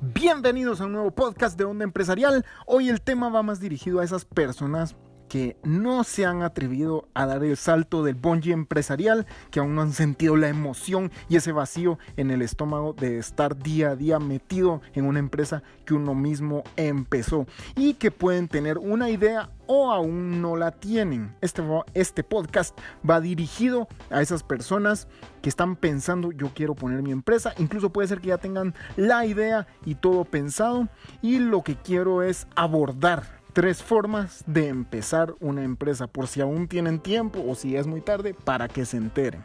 [0.00, 2.46] Bienvenidos a un nuevo podcast de Onda Empresarial.
[2.66, 4.94] Hoy el tema va más dirigido a esas personas
[5.28, 9.82] que no se han atrevido a dar el salto del bungee empresarial, que aún no
[9.82, 14.18] han sentido la emoción y ese vacío en el estómago de estar día a día
[14.18, 17.46] metido en una empresa que uno mismo empezó
[17.76, 21.34] y que pueden tener una idea o aún no la tienen.
[21.40, 21.62] Este,
[21.94, 22.76] este podcast
[23.08, 25.08] va dirigido a esas personas
[25.42, 29.24] que están pensando yo quiero poner mi empresa, incluso puede ser que ya tengan la
[29.26, 30.88] idea y todo pensado
[31.22, 36.68] y lo que quiero es abordar tres formas de empezar una empresa, por si aún
[36.68, 39.42] tienen tiempo o si es muy tarde, para que se enteren.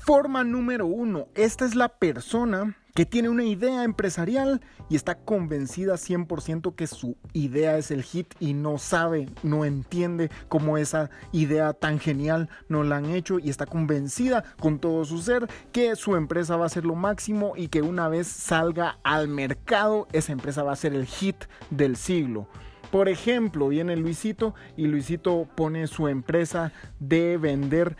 [0.00, 5.94] Forma número uno, esta es la persona que tiene una idea empresarial y está convencida
[5.94, 11.74] 100% que su idea es el hit y no sabe, no entiende cómo esa idea
[11.74, 16.16] tan genial no la han hecho y está convencida con todo su ser que su
[16.16, 20.62] empresa va a ser lo máximo y que una vez salga al mercado esa empresa
[20.62, 22.48] va a ser el hit del siglo.
[22.90, 27.96] Por ejemplo, viene Luisito y Luisito pone su empresa de vender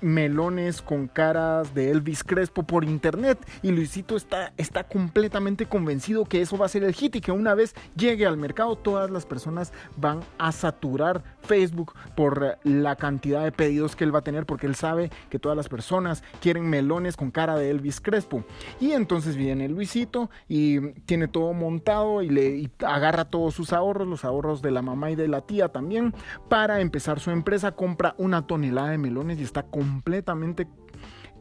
[0.00, 3.38] melones con caras de Elvis Crespo por internet.
[3.62, 7.32] Y Luisito está, está completamente convencido que eso va a ser el hit y que
[7.32, 13.44] una vez llegue al mercado todas las personas van a saturar Facebook por la cantidad
[13.44, 16.68] de pedidos que él va a tener porque él sabe que todas las personas quieren
[16.68, 18.44] melones con cara de Elvis Crespo.
[18.80, 24.24] Y entonces viene Luisito y tiene todo montado y le agarra todos sus ahorros, los
[24.24, 26.14] ahorros de la mamá y de la tía también
[26.48, 30.66] para empezar su empresa, compra una tonelada de melones y está con completamente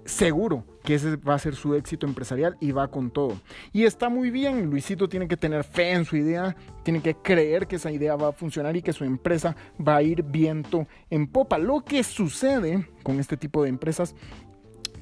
[0.05, 3.39] seguro que ese va a ser su éxito empresarial y va con todo.
[3.73, 7.65] Y está muy bien, Luisito tiene que tener fe en su idea, tiene que creer
[7.65, 11.27] que esa idea va a funcionar y que su empresa va a ir viento en
[11.27, 11.57] popa.
[11.57, 14.15] Lo que sucede con este tipo de empresas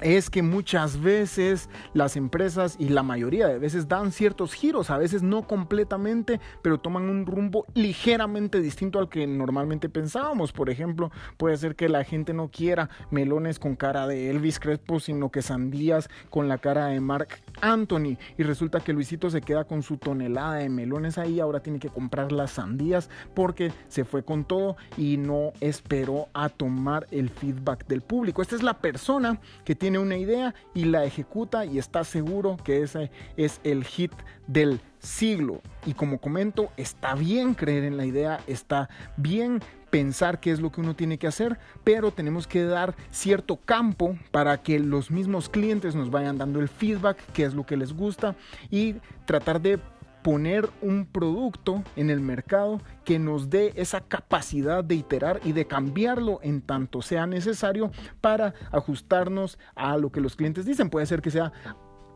[0.03, 4.97] es que muchas veces las empresas y la mayoría de veces dan ciertos giros, a
[4.97, 10.51] veces no completamente, pero toman un rumbo ligeramente distinto al que normalmente pensábamos.
[10.51, 14.99] Por ejemplo, puede ser que la gente no quiera melones con cara de Elvis Crespo,
[14.99, 17.29] sino que sandías con la cara de Mark
[17.61, 18.17] Anthony.
[18.37, 21.89] Y resulta que Luisito se queda con su tonelada de melones ahí, ahora tiene que
[21.89, 27.87] comprar las sandías porque se fue con todo y no esperó a tomar el feedback
[27.87, 28.41] del público.
[28.41, 32.81] Esta es la persona que tiene una idea y la ejecuta y está seguro que
[32.81, 34.13] ese es el hit
[34.47, 35.61] del siglo.
[35.85, 40.71] Y como comento, está bien creer en la idea, está bien pensar qué es lo
[40.71, 45.49] que uno tiene que hacer, pero tenemos que dar cierto campo para que los mismos
[45.49, 48.35] clientes nos vayan dando el feedback, qué es lo que les gusta
[48.71, 48.95] y
[49.25, 49.79] tratar de
[50.23, 55.67] poner un producto en el mercado que nos dé esa capacidad de iterar y de
[55.67, 57.91] cambiarlo en tanto sea necesario
[58.21, 60.89] para ajustarnos a lo que los clientes dicen.
[60.89, 61.51] Puede ser que sea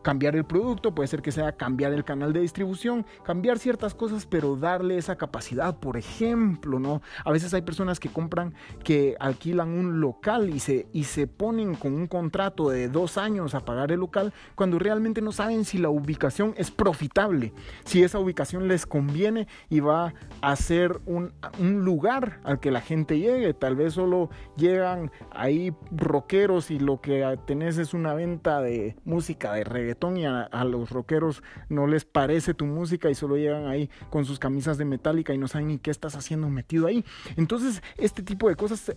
[0.08, 4.26] cambiar el producto, puede ser que sea cambiar el canal de distribución, cambiar ciertas cosas,
[4.26, 5.76] pero darle esa capacidad.
[5.82, 7.02] Por ejemplo, ¿no?
[7.26, 8.54] A veces hay personas que compran,
[8.86, 13.54] que alquilan un local y se, y se ponen con un contrato de dos años
[13.54, 17.52] a pagar el local cuando realmente no saben si la ubicación es profitable,
[17.84, 22.80] si esa ubicación les conviene y va a ser un, un lugar al que la
[22.80, 23.54] gente llegue.
[23.54, 29.52] Tal vez solo llegan ahí rockeros y lo que tenés es una venta de música
[29.52, 33.90] de reggaetón y a, los rockeros no les parece tu música y solo llegan ahí
[34.10, 37.04] con sus camisas de metálica y no saben ni qué estás haciendo metido ahí.
[37.36, 38.96] Entonces, este tipo de cosas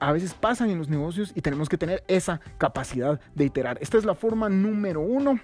[0.00, 3.78] a veces pasan en los negocios y tenemos que tener esa capacidad de iterar.
[3.80, 5.38] Esta es la forma número uno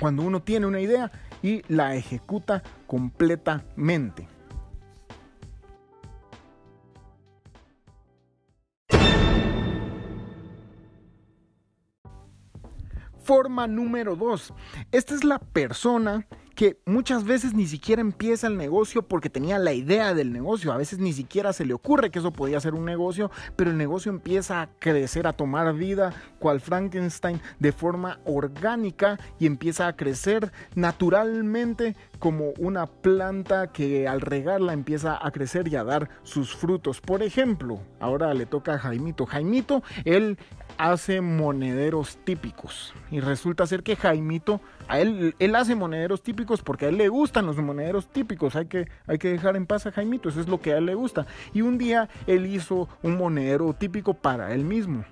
[0.00, 1.12] cuando uno tiene una idea
[1.42, 4.33] y la ejecuta completamente.
[13.24, 14.52] Forma número dos.
[14.92, 19.72] Esta es la persona que muchas veces ni siquiera empieza el negocio porque tenía la
[19.72, 20.72] idea del negocio.
[20.72, 23.76] A veces ni siquiera se le ocurre que eso podía ser un negocio, pero el
[23.76, 29.96] negocio empieza a crecer, a tomar vida, cual Frankenstein, de forma orgánica y empieza a
[29.96, 36.54] crecer naturalmente como una planta que al regarla empieza a crecer y a dar sus
[36.54, 37.00] frutos.
[37.00, 39.26] Por ejemplo, ahora le toca a Jaimito.
[39.26, 40.38] Jaimito, él
[40.78, 42.94] hace monederos típicos.
[43.10, 47.08] Y resulta ser que Jaimito, a él, él hace monederos típicos porque a él le
[47.08, 48.56] gustan los monederos típicos.
[48.56, 50.86] Hay que, hay que dejar en paz a Jaimito, eso es lo que a él
[50.86, 51.26] le gusta.
[51.52, 55.04] Y un día él hizo un monedero típico para él mismo.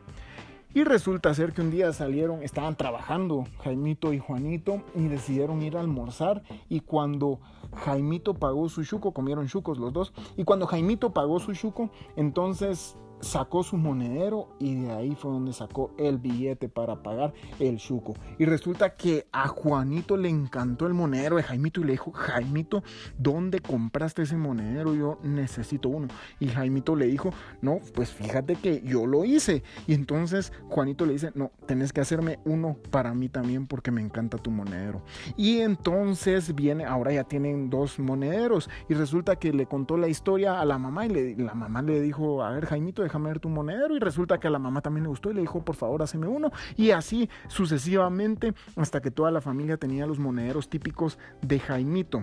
[0.75, 5.77] Y resulta ser que un día salieron, estaban trabajando Jaimito y Juanito y decidieron ir
[5.77, 6.43] a almorzar.
[6.71, 7.41] Y cuando
[7.85, 10.15] Jaimito pagó su chuco, comieron chucos los dos.
[10.39, 15.53] Y cuando Jaimito pagó su chuco, entonces sacó su monedero y de ahí fue donde
[15.53, 18.15] sacó el billete para pagar el chuco.
[18.39, 22.83] Y resulta que a Juanito le encantó el monedero de Jaimito y le dijo, Jaimito,
[23.17, 24.95] ¿dónde compraste ese monedero?
[24.95, 26.09] Yo necesito uno.
[26.41, 29.63] Y Jaimito le dijo, no, pues fíjate que yo lo hice.
[29.87, 34.01] Y entonces Juanito le dice, no, tenés que hacerme uno para mí también porque me
[34.01, 35.03] encanta tu monedero.
[35.37, 38.69] Y entonces viene, ahora ya tienen dos monederos.
[38.89, 42.01] Y resulta que le contó la historia a la mamá y le, la mamá le
[42.01, 43.95] dijo, a ver Jaimito, déjame ver tu monedero.
[43.95, 46.29] Y resulta que a la mamá también le gustó y le dijo, por favor, haceme
[46.29, 46.51] uno.
[46.77, 52.23] Y así sucesivamente hasta que toda la familia tenía los monederos típicos de Jaimito.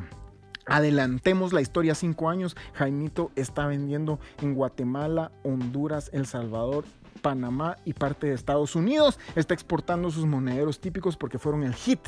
[0.65, 2.57] Adelantemos la historia cinco años.
[2.73, 6.85] Jaimito está vendiendo en Guatemala, Honduras, El Salvador
[7.21, 9.19] Panamá y parte de Estados Unidos.
[9.35, 12.01] Está exportando sus monederos típicos porque fueron el hit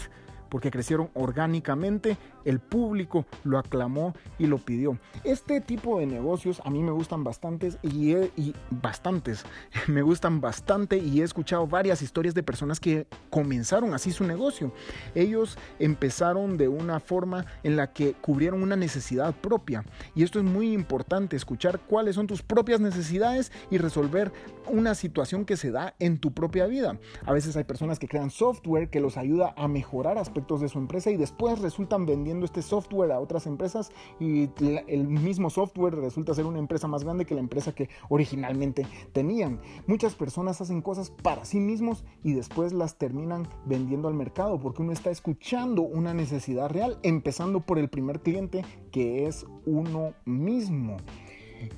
[0.51, 4.99] porque crecieron orgánicamente, el público lo aclamó y lo pidió.
[5.23, 9.45] Este tipo de negocios a mí me gustan bastantes y, y bastantes,
[9.87, 14.73] me gustan bastante y he escuchado varias historias de personas que comenzaron así su negocio.
[15.15, 20.45] Ellos empezaron de una forma en la que cubrieron una necesidad propia y esto es
[20.45, 24.33] muy importante, escuchar cuáles son tus propias necesidades y resolver
[24.67, 26.97] una situación que se da en tu propia vida.
[27.25, 30.79] A veces hay personas que crean software que los ayuda a mejorar aspectos de su
[30.79, 34.49] empresa y después resultan vendiendo este software a otras empresas y
[34.87, 39.61] el mismo software resulta ser una empresa más grande que la empresa que originalmente tenían.
[39.87, 44.81] Muchas personas hacen cosas para sí mismos y después las terminan vendiendo al mercado porque
[44.81, 50.97] uno está escuchando una necesidad real, empezando por el primer cliente que es uno mismo.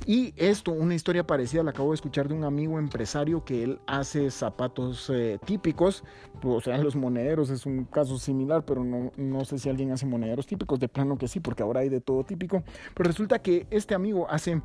[0.06, 3.80] Y esto, una historia parecida, la acabo de escuchar de un amigo empresario que él
[3.88, 6.04] hace zapatos eh, típicos,
[6.44, 10.06] o sea, los monederos es un caso similar, pero no, no sé si alguien hace
[10.06, 12.64] monederos típicos, de plano que sí, porque ahora hay de todo típico.
[12.94, 14.62] Pero resulta que este amigo hace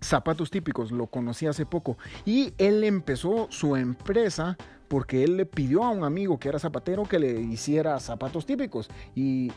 [0.00, 4.56] zapatos típicos, lo conocí hace poco, y él empezó su empresa
[4.90, 8.90] porque él le pidió a un amigo que era zapatero que le hiciera zapatos típicos.
[9.14, 9.52] Y,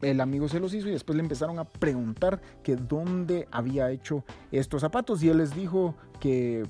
[0.00, 4.24] el amigo se los hizo y después le empezaron a preguntar que dónde había hecho
[4.50, 5.22] estos zapatos.
[5.22, 6.64] Y él les dijo que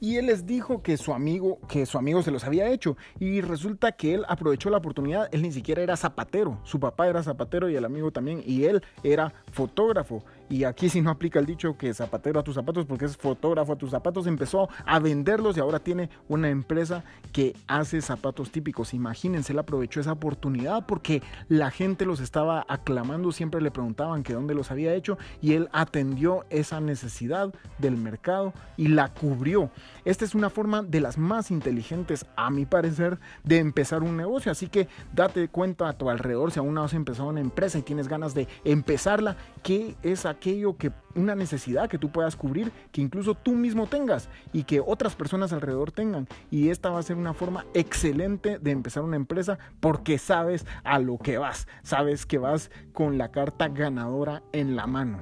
[0.00, 2.96] y él les dijo que su amigo, que su amigo se los había hecho.
[3.18, 7.22] Y resulta que él aprovechó la oportunidad, él ni siquiera era zapatero, su papá era
[7.22, 8.42] zapatero y el amigo también.
[8.44, 12.54] Y él era fotógrafo y aquí si no aplica el dicho que zapatero a tus
[12.54, 17.04] zapatos porque es fotógrafo a tus zapatos, empezó a venderlos y ahora tiene una empresa
[17.32, 18.94] que hace zapatos típicos.
[18.94, 24.32] Imagínense, él aprovechó esa oportunidad porque la gente los estaba aclamando, siempre le preguntaban que
[24.32, 29.70] dónde los había hecho y él atendió esa necesidad del mercado y la cubrió.
[30.04, 34.50] Esta es una forma de las más inteligentes, a mi parecer, de empezar un negocio.
[34.50, 37.82] Así que date cuenta a tu alrededor, si aún no has empezado una empresa y
[37.82, 43.34] tienes ganas de empezarla, qué es que una necesidad que tú puedas cubrir, que incluso
[43.34, 46.28] tú mismo tengas y que otras personas alrededor tengan.
[46.50, 50.98] Y esta va a ser una forma excelente de empezar una empresa porque sabes a
[50.98, 55.20] lo que vas, sabes que vas con la carta ganadora en la mano.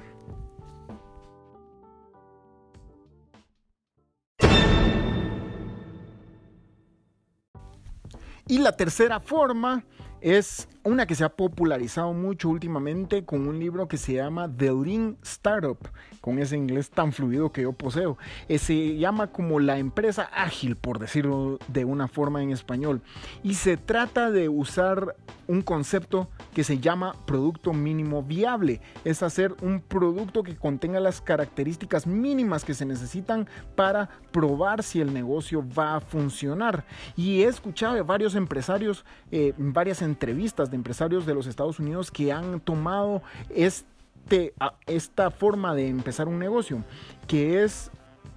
[8.49, 9.83] Y la tercera forma
[10.21, 14.71] es una que se ha popularizado mucho últimamente con un libro que se llama The
[14.71, 15.77] Lean Startup,
[16.21, 18.17] con ese inglés tan fluido que yo poseo.
[18.47, 23.01] Eh, se llama como la empresa ágil, por decirlo de una forma en español.
[23.43, 25.15] Y se trata de usar
[25.47, 28.81] un concepto que se llama producto mínimo viable.
[29.03, 35.01] Es hacer un producto que contenga las características mínimas que se necesitan para probar si
[35.01, 36.85] el negocio va a funcionar.
[37.15, 42.11] Y he escuchado de varios empresarios, eh, varias entrevistas de empresarios de los Estados Unidos
[42.11, 44.53] que han tomado este,
[44.85, 46.83] esta forma de empezar un negocio,
[47.27, 47.91] que es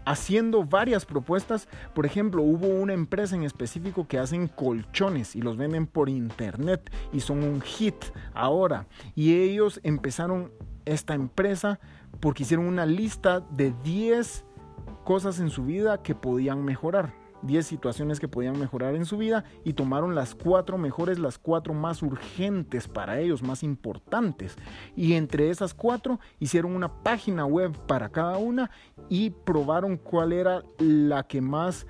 [0.05, 1.69] haciendo varias propuestas.
[1.95, 6.91] Por ejemplo, hubo una empresa en específico que hacen colchones y los venden por internet
[7.13, 7.97] y son un hit
[8.35, 8.87] ahora.
[9.15, 10.53] Y ellos empezaron
[10.85, 11.79] esta empresa
[12.21, 14.45] porque hicieron una lista de 10
[15.05, 17.20] cosas en su vida que podían mejorar.
[17.43, 21.75] 10 situaciones que podían mejorar en su vida y tomaron las cuatro mejores, las cuatro
[21.75, 24.57] más urgentes para ellos, más importantes.
[24.97, 28.71] Y entre esas cuatro hicieron una página web para cada una
[29.09, 31.87] y probaron cuál era la que más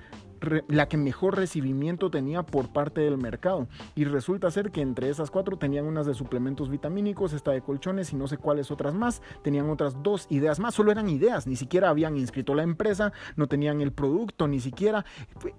[0.67, 3.67] la que mejor recibimiento tenía por parte del mercado.
[3.95, 8.11] Y resulta ser que entre esas cuatro tenían unas de suplementos vitamínicos, esta de colchones
[8.13, 9.21] y no sé cuáles otras más.
[9.43, 13.47] Tenían otras dos ideas más, solo eran ideas, ni siquiera habían inscrito la empresa, no
[13.47, 15.05] tenían el producto, ni siquiera.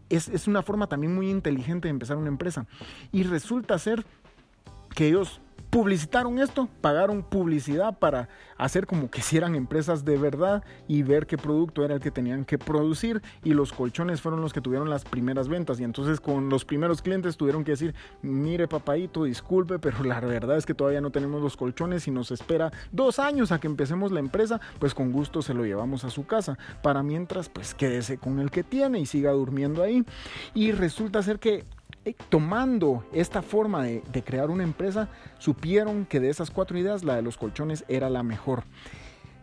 [0.09, 2.67] Es, es una forma también muy inteligente de empezar una empresa.
[3.13, 4.05] Y resulta ser
[4.95, 5.41] que ellos
[5.73, 11.27] publicitaron esto, pagaron publicidad para hacer como que si eran empresas de verdad y ver
[11.27, 14.91] qué producto era el que tenían que producir y los colchones fueron los que tuvieron
[14.91, 19.79] las primeras ventas y entonces con los primeros clientes tuvieron que decir, mire papadito, disculpe,
[19.79, 23.51] pero la verdad es que todavía no tenemos los colchones y nos espera dos años
[23.51, 26.59] a que empecemos la empresa, pues con gusto se lo llevamos a su casa.
[26.83, 30.05] Para mientras, pues quédese con el que tiene y siga durmiendo ahí.
[30.53, 31.65] Y resulta ser que
[32.29, 37.23] tomando esta forma de, crear una empresa, supieron que de esas cuatro ideas la de
[37.23, 38.65] los colchones era la mejor.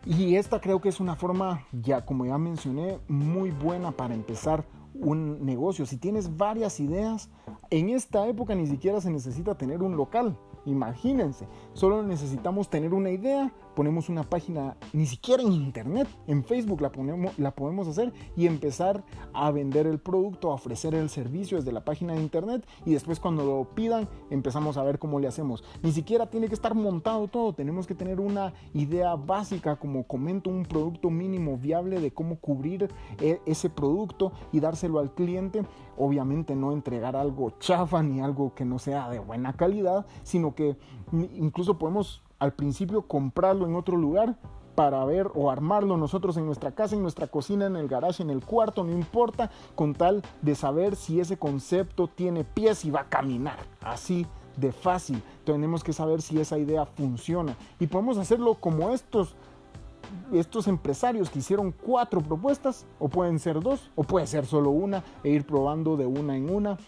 [0.06, 4.64] Y esta creo que es una forma, ya como ya mencioné, muy buena para empezar
[4.94, 5.86] un negocio.
[5.86, 7.30] Si tienes varias ideas,
[7.70, 10.36] en esta época ni siquiera se necesita tener un local.
[10.66, 16.80] Imagínense, solo necesitamos tener una idea, ponemos una página, ni siquiera en internet, en Facebook
[16.80, 21.58] la, ponemos, la podemos hacer y empezar a vender el producto, a ofrecer el servicio
[21.58, 25.28] desde la página de internet y después cuando lo pidan empezamos a ver cómo le
[25.28, 25.64] hacemos.
[25.82, 30.50] Ni siquiera tiene que estar montado todo, tenemos que tener una idea básica, como comento,
[30.50, 32.88] un producto mínimo viable de cómo cubrir
[33.20, 35.62] e, ese producto y dárselo al cliente.
[35.96, 40.76] Obviamente no entregar algo chafa ni algo que no sea de buena calidad, sino que
[41.12, 44.36] incluso podemos al principio comprarlo en otro lugar
[44.74, 48.30] para ver o armarlo nosotros en nuestra casa, en nuestra cocina, en el garage, en
[48.30, 53.00] el cuarto, no importa, con tal de saber si ese concepto tiene pies y va
[53.00, 53.58] a caminar.
[53.82, 55.22] Así de fácil.
[55.44, 57.56] Tenemos que saber si esa idea funciona.
[57.78, 59.34] Y podemos hacerlo como estos,
[60.32, 65.04] estos empresarios que hicieron cuatro propuestas, o pueden ser dos, o puede ser solo una,
[65.22, 66.78] e ir probando de una en una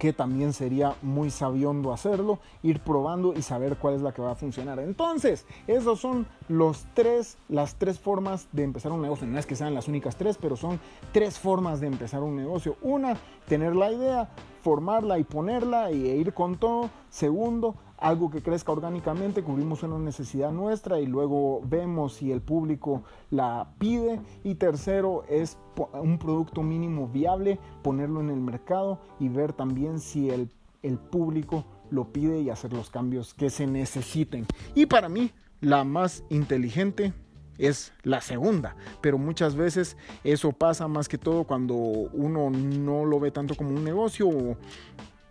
[0.00, 4.32] que también sería muy sabiondo hacerlo, ir probando y saber cuál es la que va
[4.32, 4.80] a funcionar.
[4.80, 9.26] Entonces, esos son los tres, las tres formas de empezar un negocio.
[9.26, 10.80] No es que sean las únicas tres, pero son
[11.12, 12.76] tres formas de empezar un negocio.
[12.80, 14.30] Una, tener la idea,
[14.62, 16.88] formarla y ponerla e ir con todo.
[17.10, 23.02] Segundo, algo que crezca orgánicamente, cubrimos una necesidad nuestra y luego vemos si el público
[23.30, 24.20] la pide.
[24.42, 25.58] Y tercero es
[25.92, 30.50] un producto mínimo viable, ponerlo en el mercado y ver también si el,
[30.82, 34.46] el público lo pide y hacer los cambios que se necesiten.
[34.74, 35.30] Y para mí,
[35.60, 37.12] la más inteligente
[37.58, 43.20] es la segunda, pero muchas veces eso pasa más que todo cuando uno no lo
[43.20, 44.56] ve tanto como un negocio o,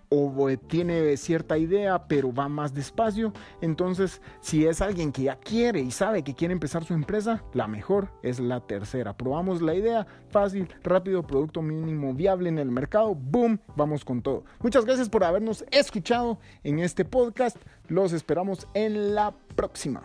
[0.09, 3.31] o tiene cierta idea pero va más despacio.
[3.61, 7.67] Entonces, si es alguien que ya quiere y sabe que quiere empezar su empresa, la
[7.67, 9.15] mejor es la tercera.
[9.15, 14.43] Probamos la idea, fácil, rápido, producto mínimo viable en el mercado, boom, vamos con todo.
[14.59, 17.57] Muchas gracias por habernos escuchado en este podcast.
[17.87, 20.03] Los esperamos en la próxima.